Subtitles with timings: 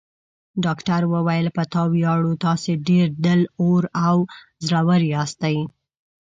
[0.65, 4.17] ډاکټر وویل: په تا ویاړو، تاسي ډېر دل اور او
[4.65, 5.41] زړور یاست.